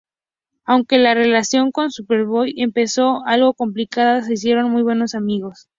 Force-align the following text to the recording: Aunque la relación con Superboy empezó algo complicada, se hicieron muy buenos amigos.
Aunque 0.65 0.97
la 0.97 1.13
relación 1.13 1.71
con 1.71 1.91
Superboy 1.91 2.55
empezó 2.57 3.23
algo 3.27 3.53
complicada, 3.53 4.23
se 4.23 4.33
hicieron 4.33 4.71
muy 4.71 4.81
buenos 4.81 5.13
amigos. 5.13 5.69